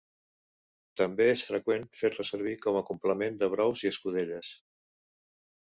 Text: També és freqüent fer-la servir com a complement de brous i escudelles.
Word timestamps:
També 1.01 1.27
és 1.33 1.43
freqüent 1.49 1.85
fer-la 1.99 2.27
servir 2.31 2.55
com 2.65 2.79
a 2.79 2.83
complement 2.89 3.39
de 3.43 3.51
brous 3.57 3.85
i 3.87 3.93
escudelles. 3.97 4.51